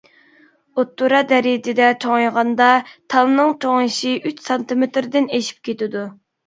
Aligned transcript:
ئوتتۇرا 0.79 1.19
دەرىجىدە 1.31 1.91
چوڭايغاندا 2.05 2.71
تالنىڭ 3.15 3.55
چوڭىيىشى 3.67 4.19
ئۈچ 4.31 4.45
سانتىمېتىردىن 4.51 5.35
ئېشىپ 5.39 5.67
كېتىدۇ. 5.71 6.09